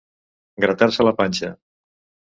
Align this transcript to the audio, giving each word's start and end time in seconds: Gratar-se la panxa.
Gratar-se 0.65 1.05
la 1.07 1.15
panxa. 1.23 1.53